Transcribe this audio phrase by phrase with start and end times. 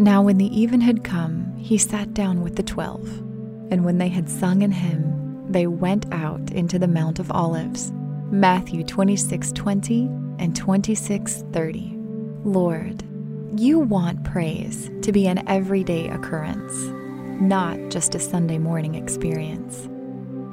[0.00, 3.06] Now, when the even had come, he sat down with the twelve.
[3.70, 7.92] And when they had sung an hymn, they went out into the Mount of Olives.
[8.30, 10.04] Matthew 26 20
[10.38, 11.96] and 26 30.
[12.44, 13.04] Lord,
[13.60, 16.72] you want praise to be an everyday occurrence,
[17.42, 19.86] not just a Sunday morning experience.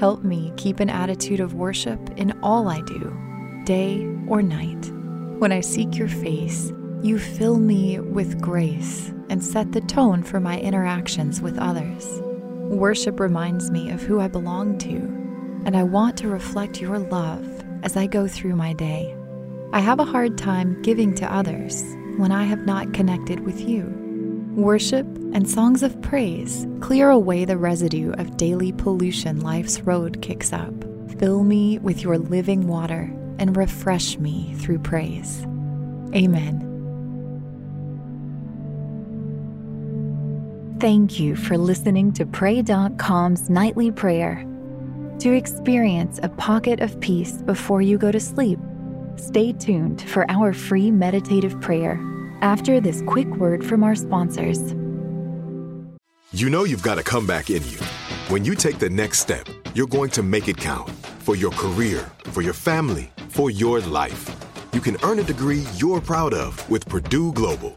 [0.00, 3.14] Help me keep an attitude of worship in all I do,
[3.66, 4.90] day or night.
[5.38, 6.72] When I seek your face,
[7.04, 12.08] you fill me with grace and set the tone for my interactions with others.
[12.70, 14.96] Worship reminds me of who I belong to,
[15.66, 17.46] and I want to reflect your love
[17.82, 19.14] as I go through my day.
[19.74, 21.84] I have a hard time giving to others
[22.16, 23.84] when I have not connected with you.
[24.54, 30.54] Worship and songs of praise clear away the residue of daily pollution life's road kicks
[30.54, 30.72] up.
[31.18, 35.44] Fill me with your living water and refresh me through praise.
[36.14, 36.73] Amen.
[40.80, 44.44] Thank you for listening to Pray.com's nightly prayer.
[45.20, 48.58] To experience a pocket of peace before you go to sleep,
[49.14, 52.00] stay tuned for our free meditative prayer
[52.40, 54.74] after this quick word from our sponsors.
[56.32, 57.78] You know you've got a comeback in you.
[58.26, 60.90] When you take the next step, you're going to make it count
[61.20, 64.28] for your career, for your family, for your life.
[64.72, 67.76] You can earn a degree you're proud of with Purdue Global.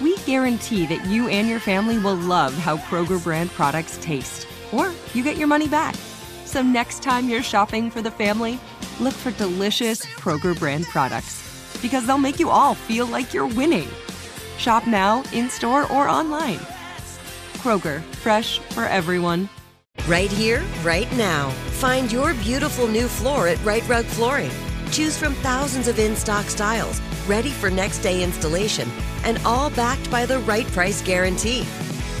[0.00, 4.92] we guarantee that you and your family will love how Kroger brand products taste, or
[5.14, 5.94] you get your money back.
[6.44, 8.58] So next time you're shopping for the family,
[9.00, 11.44] look for delicious Kroger brand products
[11.82, 13.88] because they'll make you all feel like you're winning.
[14.56, 16.58] Shop now, in store, or online.
[17.58, 19.48] Kroger, fresh for everyone.
[20.06, 21.50] Right here, right now.
[21.80, 24.50] Find your beautiful new floor at Rite Rug Flooring.
[24.90, 28.88] Choose from thousands of in stock styles, ready for next day installation,
[29.24, 31.62] and all backed by the right price guarantee.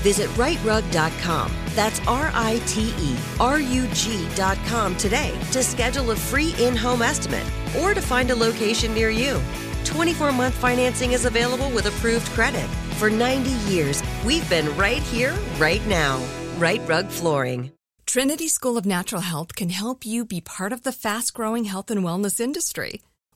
[0.02, 1.52] Visit riterug.com.
[1.74, 7.02] That's R I T E R U G.com today to schedule a free in home
[7.02, 7.46] estimate
[7.80, 9.40] or to find a location near you.
[9.84, 12.68] 24 month financing is available with approved credit.
[12.98, 16.22] For 90 years, we've been right here, right now.
[16.58, 17.72] Rite Rug Flooring.
[18.06, 21.90] Trinity School of Natural Health can help you be part of the fast growing health
[21.90, 23.02] and wellness industry.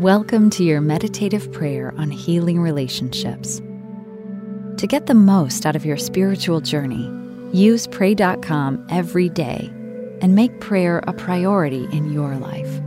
[0.00, 3.62] Welcome to your meditative prayer on healing relationships.
[4.78, 7.08] To get the most out of your spiritual journey,
[7.52, 9.70] use Pray.com every day
[10.20, 12.80] and make prayer a priority in your life.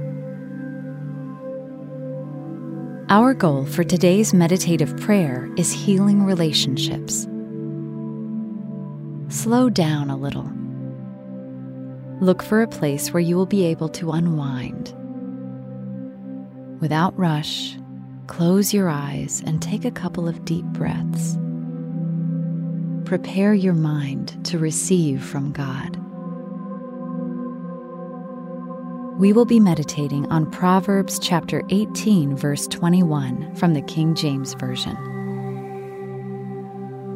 [3.10, 7.26] Our goal for today's meditative prayer is healing relationships.
[9.30, 10.52] Slow down a little.
[12.20, 14.94] Look for a place where you will be able to unwind.
[16.80, 17.76] Without rush,
[18.28, 21.38] close your eyes and take a couple of deep breaths.
[23.06, 25.98] Prepare your mind to receive from God.
[29.20, 34.96] We will be meditating on Proverbs chapter 18, verse 21 from the King James Version.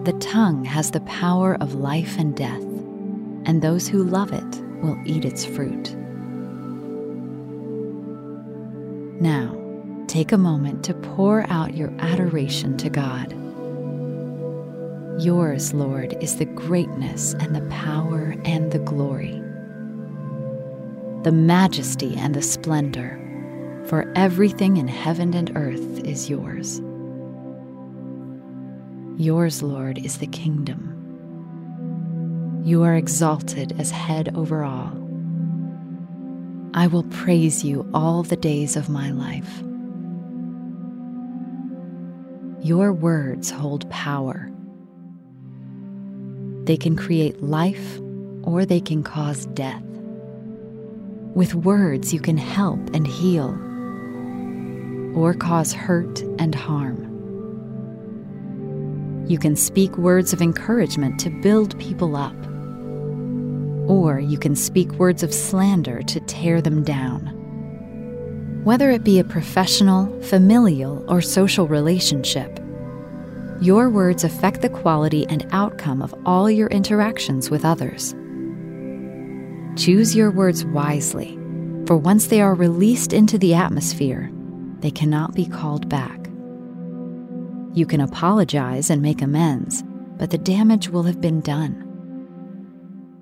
[0.06, 2.64] The tongue has the power of life and death,
[3.46, 5.96] and those who love it will eat its fruit.
[9.22, 9.61] Now,
[10.12, 13.32] take a moment to pour out your adoration to God.
[15.24, 19.42] Yours, Lord, is the greatness and the power and the glory,
[21.24, 23.18] the majesty and the splendor,
[23.88, 26.82] for everything in heaven and earth is yours.
[29.18, 30.90] Yours, Lord, is the kingdom.
[32.66, 34.92] You are exalted as head over all.
[36.74, 39.64] I will praise you all the days of my life.
[42.64, 44.52] Your words hold power.
[46.66, 48.00] They can create life
[48.44, 49.82] or they can cause death.
[51.34, 53.50] With words, you can help and heal,
[55.18, 57.08] or cause hurt and harm.
[59.28, 62.36] You can speak words of encouragement to build people up,
[63.90, 67.41] or you can speak words of slander to tear them down.
[68.64, 72.60] Whether it be a professional, familial, or social relationship,
[73.60, 78.14] your words affect the quality and outcome of all your interactions with others.
[79.76, 81.40] Choose your words wisely,
[81.88, 84.32] for once they are released into the atmosphere,
[84.82, 86.20] they cannot be called back.
[87.74, 89.84] You can apologize and make amends,
[90.18, 91.88] but the damage will have been done.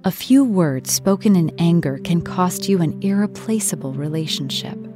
[0.04, 4.89] A few words spoken in anger can cost you an irreplaceable relationship.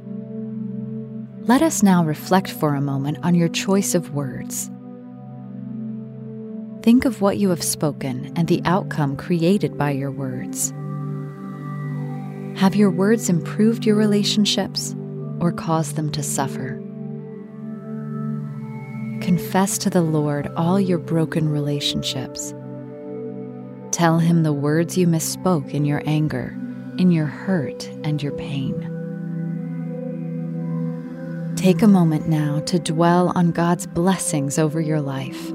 [1.46, 4.70] Let us now reflect for a moment on your choice of words.
[6.82, 10.70] Think of what you have spoken and the outcome created by your words.
[12.58, 14.96] Have your words improved your relationships
[15.38, 16.80] or caused them to suffer?
[19.20, 22.54] Confess to the Lord all your broken relationships.
[23.90, 26.56] Tell Him the words you misspoke in your anger,
[26.96, 28.93] in your hurt, and your pain.
[31.64, 35.50] Take a moment now to dwell on God's blessings over your life.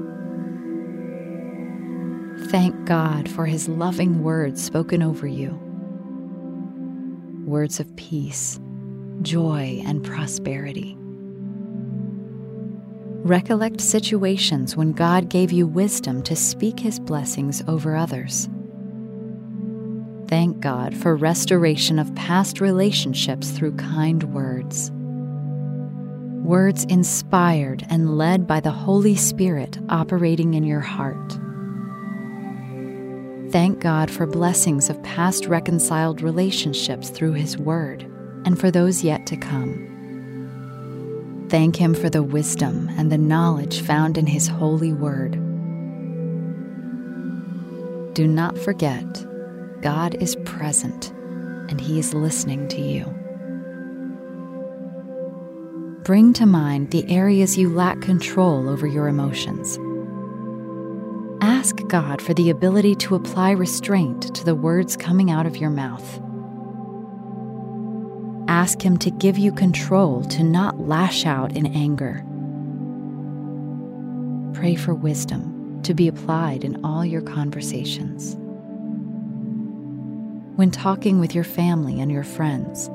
[2.50, 5.52] Thank God for His loving words spoken over you
[7.46, 8.58] words of peace,
[9.22, 10.96] joy, and prosperity.
[13.22, 18.48] Recollect situations when God gave you wisdom to speak His blessings over others.
[20.26, 24.90] Thank God for restoration of past relationships through kind words.
[26.42, 31.38] Words inspired and led by the Holy Spirit operating in your heart.
[33.50, 38.02] Thank God for blessings of past reconciled relationships through His Word
[38.46, 39.86] and for those yet to come.
[41.50, 45.32] Thank Him for the wisdom and the knowledge found in His holy Word.
[48.14, 49.04] Do not forget,
[49.82, 51.10] God is present
[51.68, 53.04] and He is listening to you.
[56.04, 59.78] Bring to mind the areas you lack control over your emotions
[61.60, 65.70] Ask God for the ability to apply restraint to the words coming out of your
[65.70, 66.18] mouth.
[68.48, 72.24] Ask Him to give you control to not lash out in anger.
[74.54, 78.36] Pray for wisdom to be applied in all your conversations.
[80.56, 82.90] When talking with your family and your friends,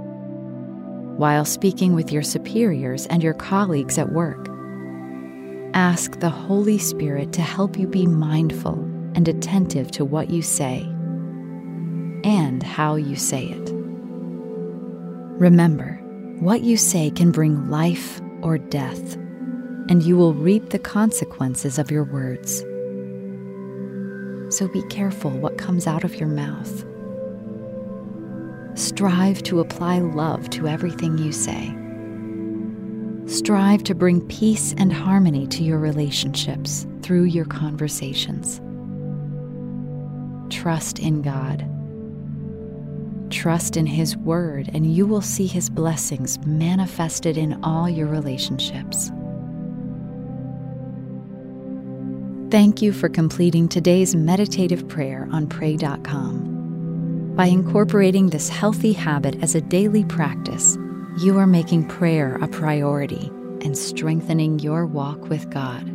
[1.17, 4.49] while speaking with your superiors and your colleagues at work,
[5.73, 8.75] ask the Holy Spirit to help you be mindful
[9.15, 10.81] and attentive to what you say
[12.25, 13.71] and how you say it.
[15.37, 15.93] Remember,
[16.39, 19.15] what you say can bring life or death,
[19.89, 22.59] and you will reap the consequences of your words.
[24.55, 26.83] So be careful what comes out of your mouth.
[28.75, 31.73] Strive to apply love to everything you say.
[33.25, 38.61] Strive to bring peace and harmony to your relationships through your conversations.
[40.53, 41.65] Trust in God.
[43.31, 49.09] Trust in His Word, and you will see His blessings manifested in all your relationships.
[52.51, 56.54] Thank you for completing today's meditative prayer on Pray.com.
[57.35, 60.77] By incorporating this healthy habit as a daily practice,
[61.17, 63.29] you are making prayer a priority
[63.61, 65.94] and strengthening your walk with God.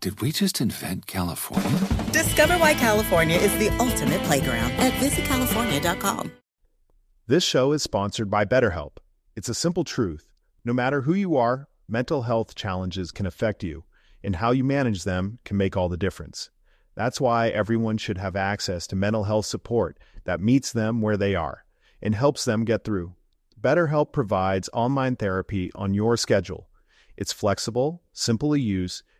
[0.00, 1.80] Did we just invent California?
[2.12, 6.30] Discover why California is the ultimate playground at visitcalifornia.com.
[7.26, 8.98] This show is sponsored by BetterHelp.
[9.34, 10.32] It's a simple truth.
[10.64, 13.86] No matter who you are, mental health challenges can affect you,
[14.22, 16.50] and how you manage them can make all the difference.
[16.94, 21.34] That's why everyone should have access to mental health support that meets them where they
[21.34, 21.64] are
[22.00, 23.14] and helps them get through.
[23.60, 26.68] BetterHelp provides online therapy on your schedule.
[27.16, 29.02] It's flexible, simple to use,